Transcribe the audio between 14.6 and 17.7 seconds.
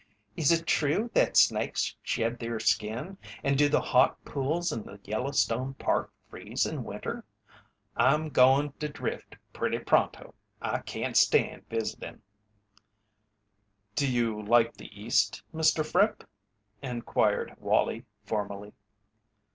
the East, Mr. Fripp?" inquired